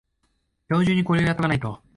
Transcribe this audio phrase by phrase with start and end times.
[0.67, 1.79] 今日中にこれをやっとかないと